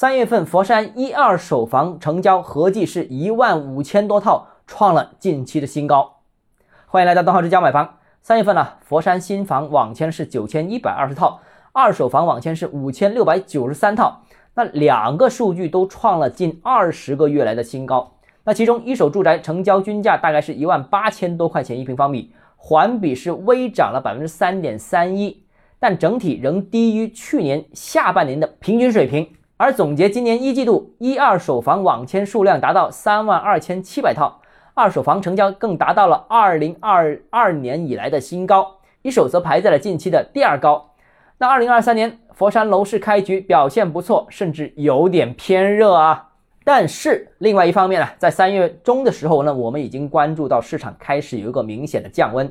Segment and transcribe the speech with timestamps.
[0.00, 6.18] 三月份佛山一二手房成交合计是一万五千多套，创了近期的新高。
[6.86, 7.96] 欢迎来到东浩之家买房。
[8.22, 11.40] 三月份呢，佛山新房网签是九千一百二十套，
[11.72, 14.22] 二手房网签是五千六百九十三套。
[14.54, 18.12] 那两个数据都创了近二十个月来的新高。
[18.44, 25.42] 那其中一手住宅成交均价大概是一万八千多块钱一平方米，环比是微涨了百分之三点三一，
[25.80, 29.28] 但整体仍低于去年下半年的平均水平。
[29.58, 34.40] 而总结今年一季度一二手房网签数量达到三万二千七百套，
[34.72, 40.94] 二手房成交更达到了二零二二年以来的新高，一手则排在了近期的第二高。
[41.38, 46.28] 那二零二三年佛山楼市开局表现不错，甚至有点偏热啊。
[46.62, 52.48] 但是另外一方面呢，在三月中的时候呢，我们已经关注到市场开始有一个明显的降温，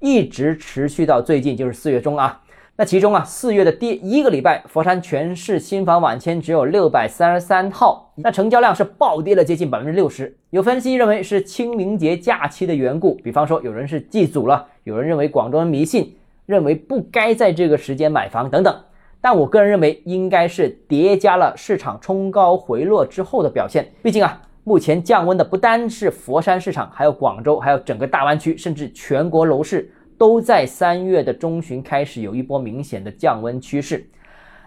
[0.00, 2.40] 一直持续到最近就是四月中啊。
[2.80, 10.32] 那其中啊，四月的第一个礼拜，佛山全市新房网签只有六百三十三套，那成交量是暴跌了接近百分之六十。
[10.50, 16.14] 有分析认为是清明节假期的缘故，比方说有人是祭祖了，有人认为广州人迷信，
[16.46, 18.72] 认为不该在这个时间买房等等。
[19.20, 23.90] 但我个人认为，应该是叠加了市场冲高回落之后的表现。
[24.04, 29.90] 毕竟啊，目前降温的不单是佛山市场，还有广州，还有整个大湾区，甚至全国楼市。
[30.18, 34.04] 都在三月的中旬开始有一波明显的降温趋势。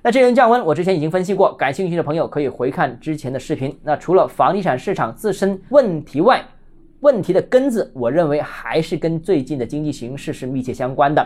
[0.02, 3.78] 那这轮降温，我之前已经分析过，感兴趣的朋友可以回看之前的视频。
[3.84, 6.44] 那除了房地产市场自身问题外，
[7.02, 11.24] 问题的根子，我认为还是跟最近的经济形势是密切相关的。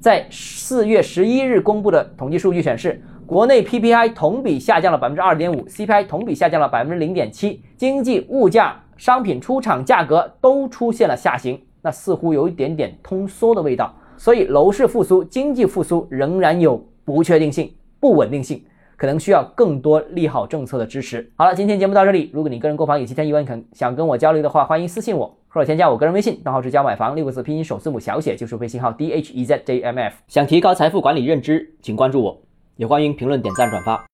[0.00, 11.60] 在四月十一日公布的统计数据显示，国内 PPI 同比下降了百分之二点五，CPI 同比下降了百分之零点七，经济、物价、商品出厂价格都出现了下行。
[11.86, 18.60] 那似乎有一点点通缩的味道，所以楼市复苏、经济复苏仍然有不确定性、不稳定性，
[18.96, 21.30] 可能需要更多利好政策的支持。
[21.36, 22.28] 好了，今天节目到这里。
[22.34, 30.16] 如果你个人购房有其他疑问，肯想跟我交流的话，欢迎私信我或者添加我个人微信，账号是教买房六个字拼音首字母小写，就是微信号 d h e z j m f。
[30.26, 32.36] 想提高财富管理认知，请关注我，
[32.74, 34.04] 也欢迎评论、点赞、转发。